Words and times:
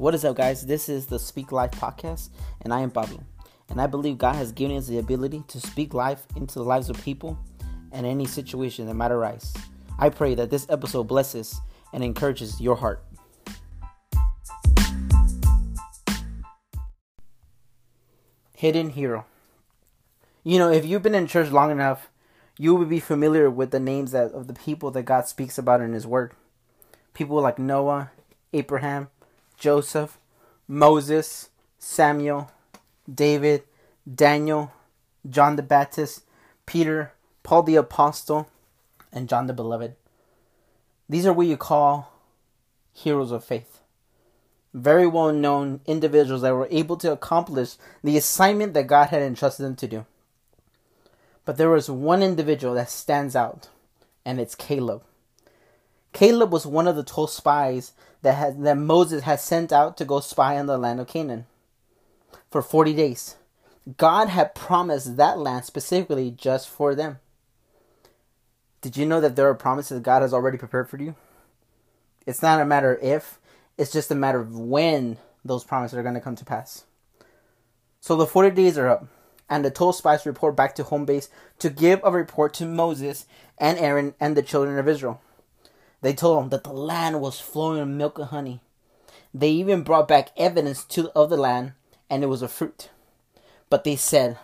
What 0.00 0.14
is 0.14 0.24
up, 0.24 0.36
guys? 0.36 0.64
This 0.64 0.88
is 0.88 1.04
the 1.04 1.18
Speak 1.18 1.52
Life 1.52 1.72
podcast, 1.72 2.30
and 2.62 2.72
I 2.72 2.80
am 2.80 2.90
Pablo. 2.90 3.22
And 3.68 3.78
I 3.78 3.86
believe 3.86 4.16
God 4.16 4.34
has 4.34 4.50
given 4.50 4.78
us 4.78 4.86
the 4.86 4.96
ability 4.96 5.44
to 5.48 5.60
speak 5.60 5.92
life 5.92 6.26
into 6.36 6.54
the 6.54 6.64
lives 6.64 6.88
of 6.88 6.98
people 7.04 7.38
and 7.92 8.06
any 8.06 8.24
situation 8.24 8.86
that 8.86 8.94
might 8.94 9.12
arise. 9.12 9.52
I 9.98 10.08
pray 10.08 10.34
that 10.36 10.48
this 10.48 10.66
episode 10.70 11.02
blesses 11.04 11.60
and 11.92 12.02
encourages 12.02 12.62
your 12.62 12.76
heart. 12.76 13.04
Hidden 18.56 18.88
Hero. 18.88 19.26
You 20.42 20.58
know, 20.60 20.70
if 20.70 20.86
you've 20.86 21.02
been 21.02 21.14
in 21.14 21.26
church 21.26 21.50
long 21.50 21.70
enough, 21.70 22.08
you 22.56 22.74
will 22.74 22.86
be 22.86 23.00
familiar 23.00 23.50
with 23.50 23.70
the 23.70 23.78
names 23.78 24.12
that, 24.12 24.32
of 24.32 24.46
the 24.46 24.54
people 24.54 24.90
that 24.92 25.02
God 25.02 25.26
speaks 25.26 25.58
about 25.58 25.82
in 25.82 25.92
His 25.92 26.06
Word. 26.06 26.32
People 27.12 27.42
like 27.42 27.58
Noah, 27.58 28.12
Abraham, 28.54 29.10
Joseph, 29.60 30.18
Moses, 30.66 31.50
Samuel, 31.78 32.50
David, 33.12 33.62
Daniel, 34.12 34.72
John 35.28 35.56
the 35.56 35.62
Baptist, 35.62 36.24
Peter, 36.66 37.12
Paul 37.42 37.62
the 37.62 37.76
Apostle, 37.76 38.48
and 39.12 39.28
John 39.28 39.46
the 39.46 39.52
Beloved. 39.52 39.94
These 41.08 41.26
are 41.26 41.32
what 41.32 41.46
you 41.46 41.56
call 41.56 42.12
heroes 42.92 43.30
of 43.30 43.44
faith. 43.44 43.80
Very 44.72 45.06
well 45.06 45.32
known 45.32 45.80
individuals 45.86 46.42
that 46.42 46.54
were 46.54 46.68
able 46.70 46.96
to 46.96 47.12
accomplish 47.12 47.74
the 48.02 48.16
assignment 48.16 48.72
that 48.74 48.86
God 48.86 49.08
had 49.08 49.20
entrusted 49.20 49.66
them 49.66 49.76
to 49.76 49.86
do. 49.86 50.06
But 51.44 51.58
there 51.58 51.70
was 51.70 51.90
one 51.90 52.22
individual 52.22 52.74
that 52.74 52.88
stands 52.88 53.36
out, 53.36 53.68
and 54.24 54.40
it's 54.40 54.54
Caleb. 54.54 55.02
Caleb 56.12 56.52
was 56.52 56.66
one 56.66 56.88
of 56.88 56.96
the 56.96 57.04
12 57.04 57.30
spies 57.30 57.92
that, 58.22 58.34
had, 58.34 58.62
that 58.64 58.76
Moses 58.76 59.22
had 59.22 59.40
sent 59.40 59.72
out 59.72 59.96
to 59.96 60.04
go 60.04 60.20
spy 60.20 60.58
on 60.58 60.66
the 60.66 60.78
land 60.78 61.00
of 61.00 61.08
Canaan 61.08 61.46
for 62.50 62.62
40 62.62 62.94
days. 62.94 63.36
God 63.96 64.28
had 64.28 64.54
promised 64.54 65.16
that 65.16 65.38
land 65.38 65.64
specifically 65.64 66.30
just 66.30 66.68
for 66.68 66.94
them. 66.94 67.18
Did 68.80 68.96
you 68.96 69.06
know 69.06 69.20
that 69.20 69.36
there 69.36 69.48
are 69.48 69.54
promises 69.54 70.00
God 70.00 70.22
has 70.22 70.32
already 70.32 70.58
prepared 70.58 70.88
for 70.88 70.96
you? 70.96 71.14
It's 72.26 72.42
not 72.42 72.60
a 72.60 72.64
matter 72.64 72.94
of 72.94 73.02
if, 73.02 73.38
it's 73.76 73.92
just 73.92 74.10
a 74.10 74.14
matter 74.14 74.40
of 74.40 74.58
when 74.58 75.18
those 75.44 75.64
promises 75.64 75.98
are 75.98 76.02
going 76.02 76.14
to 76.14 76.20
come 76.20 76.36
to 76.36 76.44
pass. 76.44 76.84
So 78.00 78.16
the 78.16 78.26
40 78.26 78.50
days 78.50 78.78
are 78.78 78.88
up, 78.88 79.06
and 79.48 79.64
the 79.64 79.70
12 79.70 79.96
spies 79.96 80.26
report 80.26 80.56
back 80.56 80.74
to 80.76 80.84
home 80.84 81.04
base 81.04 81.28
to 81.58 81.68
give 81.68 82.00
a 82.02 82.10
report 82.10 82.54
to 82.54 82.66
Moses 82.66 83.26
and 83.58 83.78
Aaron 83.78 84.14
and 84.20 84.36
the 84.36 84.42
children 84.42 84.78
of 84.78 84.88
Israel. 84.88 85.20
They 86.02 86.12
told 86.14 86.38
them 86.38 86.48
that 86.50 86.64
the 86.64 86.72
land 86.72 87.20
was 87.20 87.40
flowing 87.40 87.80
with 87.80 87.88
milk 87.88 88.18
and 88.18 88.28
honey. 88.28 88.60
They 89.34 89.50
even 89.50 89.82
brought 89.82 90.08
back 90.08 90.30
evidence 90.36 90.84
to, 90.84 91.10
of 91.10 91.30
the 91.30 91.36
land, 91.36 91.72
and 92.08 92.22
it 92.22 92.28
was 92.28 92.42
a 92.42 92.48
fruit. 92.48 92.90
But 93.68 93.84
they 93.84 93.96
said 93.96 94.38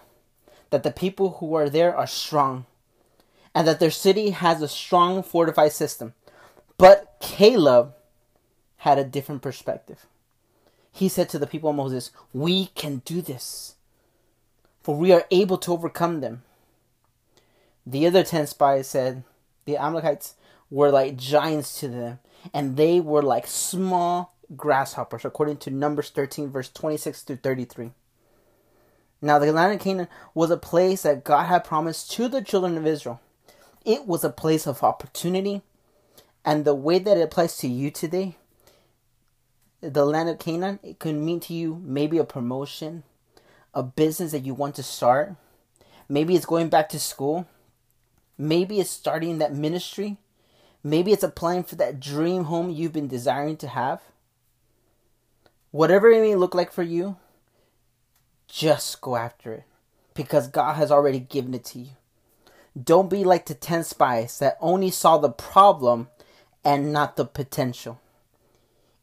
that 0.71 0.83
the 0.83 0.91
people 0.91 1.39
who 1.39 1.55
are 1.55 1.69
there 1.69 1.97
are 1.97 2.07
strong, 2.07 2.67
and 3.55 3.67
that 3.67 3.81
their 3.81 3.91
city 3.91 4.31
has 4.31 4.61
a 4.61 4.69
strong 4.69 5.23
fortified 5.23 5.73
system. 5.73 6.15
But 6.79 7.17
Caleb 7.21 7.95
had 8.79 8.99
a 8.99 9.05
different 9.05 9.43
perspective. 9.43 10.07
He 10.93 11.09
said 11.09 11.29
to 11.31 11.39
the 11.39 11.47
people 11.47 11.71
of 11.71 11.77
Moses, 11.77 12.11
We 12.33 12.67
can 12.67 13.03
do 13.05 13.21
this, 13.21 13.75
for 14.83 14.95
we 14.95 15.13
are 15.13 15.27
able 15.31 15.59
to 15.59 15.73
overcome 15.73 16.21
them. 16.21 16.43
The 17.87 18.07
other 18.07 18.23
ten 18.23 18.47
spies 18.47 18.89
said, 18.89 19.25
The 19.65 19.77
Amalekites 19.77 20.35
were 20.71 20.91
like 20.91 21.17
giants 21.17 21.81
to 21.81 21.89
them, 21.89 22.19
and 22.53 22.77
they 22.77 23.01
were 23.01 23.23
like 23.23 23.47
small 23.47 24.35
grasshoppers, 24.55 25.25
according 25.25 25.59
to 25.59 25.71
Numbers 25.71 26.11
13, 26.11 26.51
verse 26.51 26.69
26 26.69 27.23
to 27.25 27.37
33. 27.37 27.93
Now, 29.23 29.39
the 29.39 29.53
land 29.53 29.73
of 29.73 29.81
Canaan 29.81 30.09
was 30.35 30.51
a 30.51 30.57
place 30.57 31.03
that 31.03 31.25
God 31.25 31.45
had 31.45 31.65
promised 31.65 32.11
to 32.13 32.29
the 32.29 32.43
children 32.43 32.77
of 32.77 32.87
Israel. 32.87 33.21
It 33.85 34.07
was 34.07 34.25
a 34.25 34.31
place 34.31 34.67
of 34.67 34.83
opportunity, 34.83 35.63
and 36.45 36.65
the 36.65 36.75
way 36.75 36.99
that 36.99 37.17
it 37.17 37.23
applies 37.23 37.57
to 37.59 37.69
you 37.69 37.91
today, 37.91 38.37
the 39.81 40.05
land 40.05 40.29
of 40.29 40.39
Canaan, 40.39 40.81
it 40.83 40.99
could 40.99 41.15
mean 41.15 41.41
to 41.41 41.55
you 41.55 41.81
maybe 41.85 42.19
a 42.19 42.25
promotion, 42.25 43.05
a 43.75 43.83
business 43.83 44.33
that 44.33 44.45
you 44.45 44.55
want 44.55 44.75
to 44.77 44.83
start. 44.83 45.35
Maybe 46.09 46.35
it's 46.35 46.47
going 46.47 46.69
back 46.69 46.89
to 46.91 47.01
school. 47.01 47.47
Maybe 48.39 48.81
it's 48.81 48.91
starting 48.91 49.39
that 49.39 49.55
ministry. 49.55 50.19
Maybe 50.87 51.11
it's 51.11 51.25
applying 51.25 51.65
for 51.65 51.75
that 51.75 51.99
dream 51.99 52.45
home 52.45 52.71
you've 52.71 52.93
been 52.93 53.09
desiring 53.09 53.57
to 53.57 53.67
have. 53.67 54.03
Whatever 55.73 56.09
it 56.13 56.21
may 56.21 56.37
look 56.37 56.55
like 56.55 56.71
for 56.71 56.85
you, 56.85 57.17
just 58.47 59.01
go 59.01 59.17
after 59.17 59.53
it 59.53 59.65
because 60.15 60.47
God 60.47 60.75
has 60.75 60.93
already 60.93 61.19
given 61.19 61.55
it 61.55 61.65
to 61.65 61.81
you. 61.81 61.91
Don't 62.81 63.11
be 63.11 63.25
like 63.25 63.47
the 63.47 63.55
10 63.55 63.83
spies 63.83 64.39
that 64.39 64.57
only 64.61 64.93
saw 64.93 65.19
the 65.19 65.29
problem 65.29 66.07
and 66.65 66.93
not 66.93 67.17
the 67.17 67.25
potential. 67.25 68.01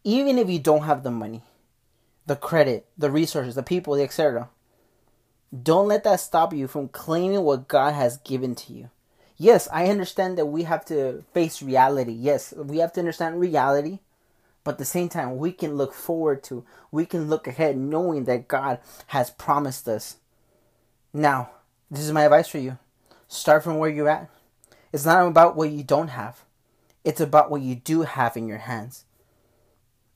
Even 0.05 0.37
if 0.37 0.49
you 0.49 0.59
don't 0.59 0.83
have 0.83 1.03
the 1.03 1.11
money, 1.11 1.43
the 2.25 2.37
credit, 2.37 2.85
the 2.97 3.11
resources, 3.11 3.55
the 3.55 3.61
people, 3.61 3.95
the 3.95 4.03
etc. 4.03 4.47
Don't 5.51 5.89
let 5.89 6.05
that 6.05 6.21
stop 6.21 6.53
you 6.53 6.69
from 6.69 6.87
claiming 6.87 7.41
what 7.41 7.67
God 7.67 7.93
has 7.93 8.15
given 8.15 8.55
to 8.55 8.71
you 8.71 8.89
yes, 9.43 9.67
I 9.71 9.87
understand 9.87 10.37
that 10.37 10.45
we 10.45 10.63
have 10.63 10.85
to 10.85 11.23
face 11.33 11.61
reality. 11.61 12.13
Yes, 12.13 12.53
we 12.53 12.77
have 12.77 12.93
to 12.93 13.01
understand 13.01 13.39
reality. 13.39 13.99
But 14.63 14.75
at 14.75 14.77
the 14.77 14.85
same 14.85 15.09
time, 15.09 15.37
we 15.37 15.51
can 15.51 15.75
look 15.75 15.93
forward 15.93 16.41
to, 16.43 16.63
we 16.89 17.05
can 17.05 17.29
look 17.29 17.47
ahead 17.47 17.77
knowing 17.77 18.23
that 18.25 18.47
God 18.47 18.79
has 19.07 19.29
promised 19.29 19.89
us. 19.89 20.17
Now, 21.13 21.51
this 21.91 22.05
is 22.05 22.13
my 22.13 22.23
advice 22.23 22.47
for 22.47 22.59
you. 22.59 22.77
Start 23.27 23.63
from 23.63 23.77
where 23.77 23.89
you're 23.89 24.09
at. 24.09 24.29
It's 24.93 25.05
not 25.05 25.27
about 25.27 25.57
what 25.57 25.71
you 25.71 25.83
don't 25.83 26.09
have, 26.09 26.43
it's 27.03 27.19
about 27.19 27.51
what 27.51 27.61
you 27.61 27.75
do 27.75 28.03
have 28.03 28.37
in 28.37 28.47
your 28.47 28.59
hands. 28.59 29.03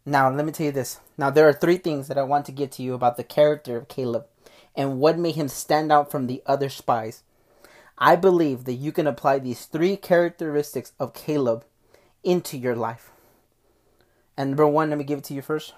Now, 0.06 0.32
let 0.32 0.46
me 0.46 0.54
tell 0.54 0.68
you 0.68 0.72
this. 0.72 1.02
Now, 1.18 1.30
there 1.30 1.50
are 1.50 1.54
three 1.54 1.78
things 1.78 2.08
that 2.08 2.18
I 2.18 2.24
want 2.24 2.46
to 2.46 2.54
give 2.54 2.70
to 2.72 2.84
you 2.84 2.94
about 2.94 3.18
the 3.18 3.26
character 3.26 3.76
of 3.76 3.90
Caleb 3.90 4.26
and 4.74 5.00
what 5.00 5.20
made 5.20 5.36
him 5.36 5.50
stand 5.50 5.92
out 5.92 6.10
from 6.10 6.28
the 6.28 6.42
other 6.46 6.70
spies. 6.70 7.24
I 7.98 8.16
believe 8.16 8.66
that 8.66 8.74
you 8.74 8.92
can 8.92 9.08
apply 9.08 9.40
these 9.40 9.66
three 9.66 9.98
characteristics 9.98 10.92
of 11.00 11.14
Caleb 11.14 11.66
into 12.24 12.58
your 12.58 12.76
life. 12.76 13.12
And 14.38 14.52
number 14.52 14.68
one, 14.68 14.90
let 14.90 15.00
me 15.00 15.04
give 15.04 15.20
it 15.20 15.24
to 15.26 15.34
you 15.34 15.42
first. 15.42 15.74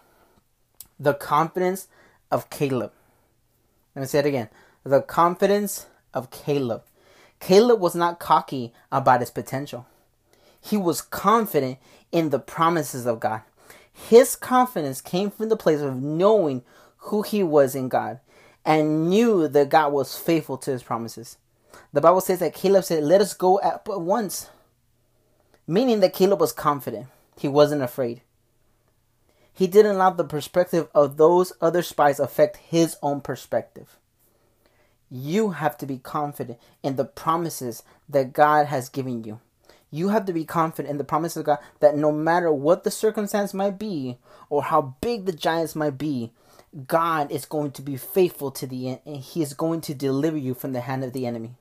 The 1.00 1.14
confidence 1.14 1.88
of 2.30 2.50
Caleb. 2.50 2.92
Let 3.96 4.02
me 4.02 4.08
say 4.08 4.20
it 4.20 4.26
again. 4.26 4.50
The 4.84 5.02
confidence 5.02 5.88
of 6.14 6.30
Caleb. 6.30 6.84
Caleb 7.40 7.80
was 7.80 7.96
not 7.96 8.20
cocky 8.20 8.74
about 8.92 9.22
his 9.22 9.32
potential. 9.32 9.88
He 10.60 10.76
was 10.76 11.02
confident 11.02 11.78
in 12.12 12.32
the 12.32 12.40
promises 12.40 13.06
of 13.06 13.22
God. 13.22 13.42
His 13.94 14.36
confidence 14.36 15.00
came 15.00 15.32
from 15.32 15.48
the 15.48 15.56
place 15.56 15.80
of 15.80 16.02
knowing 16.02 16.64
who 16.98 17.22
he 17.22 17.44
was 17.44 17.76
in 17.76 17.88
God 17.88 18.20
and 18.66 19.10
knew 19.10 19.48
that 19.48 19.70
God 19.70 19.94
was 19.94 20.18
faithful 20.18 20.58
to 20.58 20.72
his 20.72 20.84
promises. 20.84 21.38
The 21.94 22.02
Bible 22.02 22.22
says 22.22 22.40
that 22.40 22.54
Caleb 22.54 22.84
said, 22.84 23.04
Let 23.04 23.22
us 23.22 23.34
go 23.34 23.60
at 23.62 23.88
once. 23.88 24.50
Meaning 25.68 26.00
that 26.00 26.14
Caleb 26.14 26.40
was 26.40 26.52
confident. 26.52 27.08
He 27.38 27.48
wasn't 27.48 27.82
afraid. 27.82 28.22
He 29.54 29.68
didn't 29.68 29.96
allow 29.96 30.12
the 30.12 30.24
perspective 30.24 30.88
of 30.96 31.18
those 31.18 31.54
other 31.60 31.82
spies 31.82 32.20
affect 32.20 32.58
his 32.58 32.96
own 33.02 33.22
perspective. 33.22 33.98
You 35.12 35.52
have 35.52 35.78
to 35.80 35.86
be 35.86 35.98
confident 35.98 36.60
in 36.84 36.96
the 36.96 37.06
promises 37.06 37.84
that 38.08 38.32
God 38.32 38.68
has 38.68 38.90
given 38.90 39.24
you. 39.24 39.42
You 39.92 40.10
have 40.10 40.26
to 40.26 40.34
be 40.34 40.46
confident 40.46 40.92
in 40.92 40.98
the 40.98 41.04
promises 41.04 41.38
of 41.38 41.46
God 41.46 41.60
that 41.80 41.98
no 41.98 42.12
matter 42.12 42.52
what 42.52 42.84
the 42.84 42.92
circumstance 42.92 43.54
might 43.54 43.80
be 43.80 44.18
or 44.50 44.64
how 44.64 44.96
big 45.02 45.26
the 45.26 45.34
giants 45.34 45.76
might 45.76 45.98
be, 45.98 46.32
God 46.88 47.32
is 47.32 47.46
going 47.46 47.72
to 47.72 47.82
be 47.82 47.98
faithful 47.98 48.52
to 48.52 48.68
the 48.68 48.90
end 48.90 49.00
and 49.06 49.18
He 49.18 49.42
is 49.42 49.54
going 49.54 49.82
to 49.82 49.94
deliver 49.94 50.38
you 50.38 50.54
from 50.54 50.74
the 50.74 50.82
hand 50.82 51.04
of 51.04 51.14
the 51.14 51.26
enemy. 51.26 51.56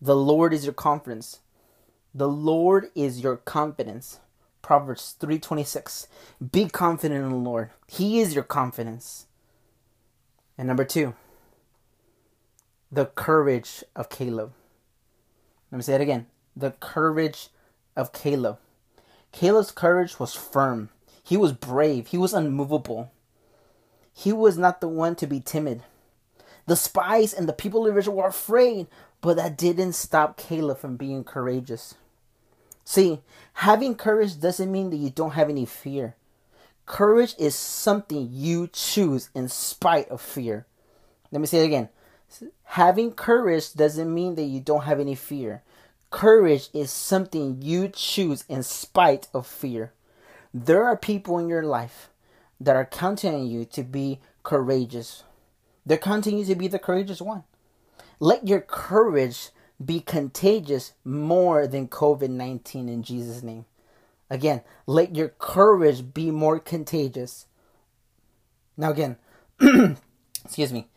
The 0.00 0.16
Lord 0.16 0.54
is 0.54 0.64
your 0.64 0.74
confidence. 0.74 1.40
The 2.14 2.28
Lord 2.28 2.90
is 2.94 3.20
your 3.20 3.36
confidence. 3.36 4.20
Proverbs 4.62 5.14
3:26. 5.20 6.06
Be 6.52 6.68
confident 6.68 7.24
in 7.24 7.30
the 7.30 7.36
Lord. 7.36 7.70
He 7.86 8.20
is 8.20 8.34
your 8.34 8.44
confidence. 8.44 9.26
And 10.56 10.68
number 10.68 10.84
2, 10.84 11.14
the 12.92 13.06
courage 13.06 13.84
of 13.94 14.08
Caleb. 14.08 14.52
Let 15.70 15.76
me 15.76 15.82
say 15.82 15.94
it 15.94 16.00
again. 16.00 16.26
The 16.56 16.72
courage 16.72 17.48
of 17.96 18.12
Caleb. 18.12 18.58
Caleb's 19.32 19.70
courage 19.70 20.18
was 20.18 20.34
firm. 20.34 20.90
He 21.22 21.36
was 21.36 21.52
brave. 21.52 22.08
He 22.08 22.18
was 22.18 22.34
unmovable. 22.34 23.12
He 24.12 24.32
was 24.32 24.58
not 24.58 24.80
the 24.80 24.88
one 24.88 25.14
to 25.16 25.26
be 25.26 25.40
timid. 25.40 25.82
The 26.66 26.76
spies 26.76 27.32
and 27.32 27.48
the 27.48 27.52
people 27.52 27.86
of 27.86 27.96
Israel 27.96 28.16
were 28.16 28.26
afraid, 28.26 28.86
but 29.20 29.36
that 29.36 29.56
didn't 29.56 29.92
stop 29.92 30.36
Caleb 30.36 30.78
from 30.78 30.96
being 30.96 31.24
courageous. 31.24 31.94
See, 32.84 33.20
having 33.54 33.94
courage 33.94 34.40
doesn't 34.40 34.72
mean 34.72 34.90
that 34.90 34.96
you 34.96 35.10
don't 35.10 35.32
have 35.32 35.48
any 35.48 35.66
fear. 35.66 36.16
Courage 36.86 37.34
is 37.38 37.54
something 37.54 38.28
you 38.32 38.68
choose 38.72 39.30
in 39.34 39.48
spite 39.48 40.08
of 40.08 40.20
fear. 40.20 40.66
Let 41.30 41.40
me 41.40 41.46
say 41.46 41.60
it 41.60 41.66
again. 41.66 41.88
Having 42.64 43.12
courage 43.12 43.74
doesn't 43.74 44.12
mean 44.12 44.34
that 44.34 44.44
you 44.44 44.60
don't 44.60 44.84
have 44.84 44.98
any 44.98 45.14
fear. 45.14 45.62
Courage 46.10 46.68
is 46.72 46.90
something 46.90 47.62
you 47.62 47.88
choose 47.88 48.44
in 48.48 48.62
spite 48.62 49.28
of 49.32 49.46
fear. 49.46 49.92
There 50.52 50.84
are 50.84 50.96
people 50.96 51.38
in 51.38 51.48
your 51.48 51.62
life 51.62 52.08
that 52.60 52.74
are 52.74 52.84
counting 52.84 53.34
on 53.34 53.46
you 53.46 53.64
to 53.66 53.82
be 53.84 54.18
courageous. 54.42 55.22
They're 55.86 55.96
counting 55.96 56.38
you 56.38 56.44
to 56.46 56.54
be 56.56 56.66
the 56.66 56.78
courageous 56.78 57.20
one. 57.20 57.44
Let 58.22 58.46
your 58.46 58.60
courage 58.60 59.48
be 59.82 60.00
contagious 60.00 60.92
more 61.04 61.66
than 61.66 61.88
COVID 61.88 62.28
19 62.28 62.88
in 62.88 63.02
Jesus' 63.02 63.42
name. 63.42 63.64
Again, 64.28 64.60
let 64.86 65.16
your 65.16 65.30
courage 65.30 66.12
be 66.12 66.30
more 66.30 66.60
contagious. 66.60 67.46
Now, 68.76 68.90
again, 68.90 69.16
excuse 70.44 70.72
me. 70.72 70.88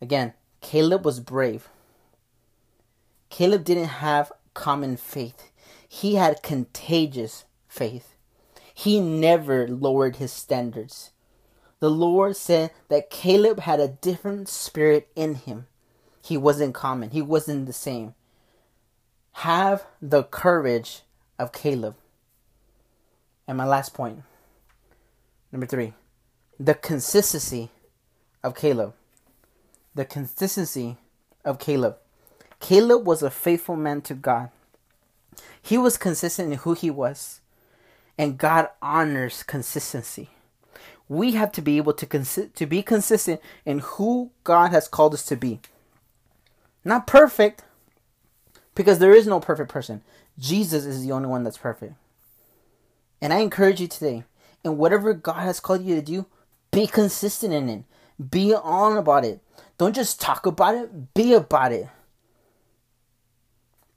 Again, 0.00 0.32
Caleb 0.60 1.04
was 1.04 1.18
brave. 1.18 1.68
Caleb 3.30 3.64
didn't 3.64 3.86
have 3.86 4.30
common 4.54 4.96
faith, 4.96 5.50
he 5.88 6.14
had 6.14 6.42
contagious 6.42 7.44
faith. 7.66 8.14
He 8.72 9.00
never 9.00 9.68
lowered 9.68 10.16
his 10.16 10.32
standards. 10.32 11.10
The 11.80 11.90
Lord 11.90 12.36
said 12.36 12.70
that 12.88 13.10
Caleb 13.10 13.60
had 13.60 13.80
a 13.80 13.88
different 13.88 14.48
spirit 14.48 15.08
in 15.14 15.34
him. 15.34 15.66
He 16.24 16.38
wasn't 16.38 16.72
common, 16.74 17.10
he 17.10 17.20
wasn't 17.20 17.66
the 17.66 17.74
same. 17.74 18.14
Have 19.32 19.84
the 20.00 20.22
courage 20.22 21.02
of 21.38 21.52
Caleb. 21.52 21.96
And 23.46 23.58
my 23.58 23.66
last 23.66 23.92
point, 23.92 24.22
number 25.52 25.66
three, 25.66 25.92
the 26.58 26.72
consistency 26.72 27.68
of 28.42 28.54
Caleb. 28.54 28.94
The 29.94 30.06
consistency 30.06 30.96
of 31.44 31.58
Caleb. 31.58 31.96
Caleb 32.58 33.06
was 33.06 33.22
a 33.22 33.30
faithful 33.30 33.76
man 33.76 34.00
to 34.02 34.14
God. 34.14 34.48
He 35.60 35.76
was 35.76 35.98
consistent 35.98 36.50
in 36.52 36.58
who 36.60 36.72
he 36.72 36.90
was, 36.90 37.40
and 38.16 38.38
God 38.38 38.70
honors 38.80 39.42
consistency. 39.42 40.30
We 41.06 41.32
have 41.32 41.52
to 41.52 41.60
be 41.60 41.76
able 41.76 41.92
to 41.92 42.06
consi- 42.06 42.54
to 42.54 42.64
be 42.64 42.82
consistent 42.82 43.42
in 43.66 43.80
who 43.80 44.30
God 44.42 44.70
has 44.70 44.88
called 44.88 45.12
us 45.12 45.26
to 45.26 45.36
be. 45.36 45.60
Not 46.84 47.06
perfect, 47.06 47.64
because 48.74 48.98
there 48.98 49.14
is 49.14 49.26
no 49.26 49.40
perfect 49.40 49.70
person. 49.70 50.02
Jesus 50.38 50.84
is 50.84 51.04
the 51.04 51.12
only 51.12 51.28
one 51.28 51.44
that's 51.44 51.58
perfect. 51.58 51.94
And 53.20 53.32
I 53.32 53.38
encourage 53.38 53.80
you 53.80 53.88
today, 53.88 54.24
in 54.62 54.76
whatever 54.76 55.14
God 55.14 55.40
has 55.40 55.60
called 55.60 55.84
you 55.84 55.94
to 55.94 56.02
do, 56.02 56.26
be 56.70 56.86
consistent 56.86 57.52
in 57.52 57.68
it. 57.68 57.84
Be 58.30 58.54
on 58.54 58.96
about 58.96 59.24
it. 59.24 59.40
Don't 59.78 59.94
just 59.94 60.20
talk 60.20 60.46
about 60.46 60.74
it, 60.74 61.14
be 61.14 61.32
about 61.32 61.72
it. 61.72 61.88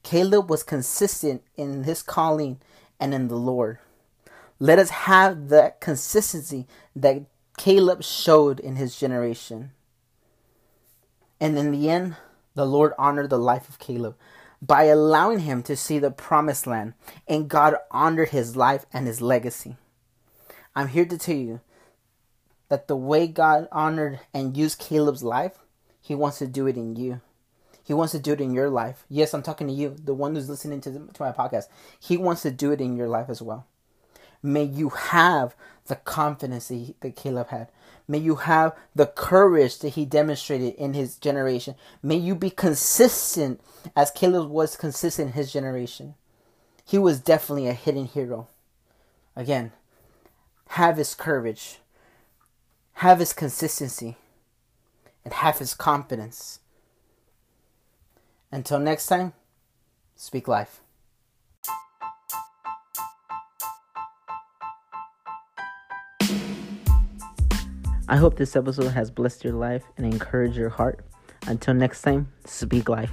Caleb 0.04 0.50
was 0.50 0.64
consistent 0.64 1.44
in 1.56 1.84
his 1.84 2.02
calling 2.02 2.60
and 3.00 3.14
in 3.14 3.28
the 3.28 3.36
Lord. 3.36 3.80
Let 4.60 4.80
us 4.80 4.90
have 4.90 5.50
that 5.50 5.82
consistency 5.82 6.66
that 6.96 7.24
Caleb 7.58 8.04
showed 8.04 8.60
in 8.60 8.76
his 8.78 8.98
generation. 8.98 9.72
And 11.40 11.58
in 11.58 11.72
the 11.72 11.90
end, 11.90 12.16
the 12.58 12.66
Lord 12.66 12.94
honored 12.98 13.30
the 13.30 13.38
life 13.38 13.70
of 13.70 13.78
Caleb 13.78 14.16
by 14.64 14.86
allowing 14.86 15.42
him 15.42 15.62
to 15.62 15.76
see 15.76 16.00
the 16.00 16.10
promised 16.10 16.66
land, 16.66 16.96
and 17.28 17.48
God 17.48 17.76
honored 17.92 18.30
his 18.30 18.56
life 18.56 18.88
and 18.92 19.06
his 19.06 19.22
legacy. 19.22 19.76
I'm 20.76 20.88
here 20.88 21.06
to 21.06 21.20
tell 21.20 21.36
you 21.36 21.62
that 22.70 22.88
the 22.88 22.96
way 22.96 23.28
God 23.28 23.68
honored 23.72 24.22
and 24.34 24.58
used 24.58 24.80
Caleb's 24.80 25.22
life, 25.22 25.60
he 26.02 26.16
wants 26.16 26.40
to 26.40 26.48
do 26.48 26.66
it 26.66 26.78
in 26.78 26.96
you. 26.96 27.22
He 27.84 27.94
wants 27.94 28.14
to 28.14 28.20
do 28.20 28.34
it 28.34 28.42
in 28.42 28.56
your 28.56 28.72
life. 28.72 29.06
Yes, 29.08 29.36
I'm 29.36 29.44
talking 29.44 29.68
to 29.68 29.74
you, 29.74 29.96
the 30.04 30.16
one 30.16 30.34
who's 30.34 30.50
listening 30.50 30.82
to, 30.82 30.90
the, 30.90 31.00
to 31.14 31.22
my 31.22 31.32
podcast. 31.32 31.66
He 32.00 32.18
wants 32.18 32.42
to 32.42 32.50
do 32.50 32.72
it 32.72 32.82
in 32.82 32.98
your 32.98 33.08
life 33.08 33.30
as 33.30 33.40
well. 33.40 33.68
May 34.42 34.64
you 34.64 34.90
have 34.90 35.56
the 35.86 35.96
confidence 35.96 36.70
that, 36.70 37.16
Caleb 37.16 37.50
had. 37.50 37.70
May 38.08 38.20
you 38.20 38.36
have 38.36 38.74
the 38.96 39.08
courage 39.08 39.80
that 39.80 39.90
he 39.90 40.06
demonstrated 40.06 40.76
in 40.76 40.94
his 40.94 41.18
generation. 41.18 41.76
May 42.02 42.16
you 42.16 42.36
be 42.36 42.50
consistent 42.50 43.60
as 43.96 44.12
Caleb 44.12 44.50
was 44.50 44.78
consistent 44.78 45.30
in 45.30 45.34
his 45.34 45.52
generation. 45.52 46.16
He 46.86 46.98
was 46.98 47.20
definitely 47.20 47.68
a 47.68 47.74
hidden 47.74 48.06
hero. 48.06 48.48
Again, 49.36 49.74
have 50.70 50.98
his 50.98 51.14
courage, 51.14 51.80
have 52.94 53.20
his 53.20 53.34
consistency, 53.34 54.16
and 55.26 55.34
have 55.34 55.60
his 55.60 55.74
confidence. 55.74 56.60
Until 58.52 58.80
next 58.80 59.08
time, 59.08 59.34
speak 60.16 60.48
life. 60.48 60.82
I 68.10 68.16
hope 68.16 68.38
this 68.38 68.56
episode 68.56 68.90
has 68.90 69.12
blessed 69.12 69.44
your 69.44 69.54
life 69.54 69.84
and 69.98 70.06
encouraged 70.06 70.56
your 70.56 70.70
heart. 70.70 71.04
Until 71.46 71.74
next 71.74 72.04
time, 72.04 72.32
speak 72.46 72.88
life. 72.88 73.12